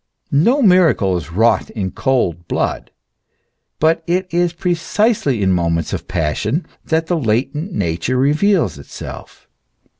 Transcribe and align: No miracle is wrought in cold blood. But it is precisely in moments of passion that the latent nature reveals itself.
No 0.31 0.63
miracle 0.63 1.15
is 1.15 1.31
wrought 1.31 1.69
in 1.69 1.91
cold 1.91 2.47
blood. 2.47 2.89
But 3.79 4.01
it 4.07 4.25
is 4.33 4.51
precisely 4.51 5.43
in 5.43 5.51
moments 5.51 5.93
of 5.93 6.07
passion 6.07 6.65
that 6.85 7.05
the 7.05 7.15
latent 7.19 7.71
nature 7.73 8.17
reveals 8.17 8.79
itself. 8.79 9.47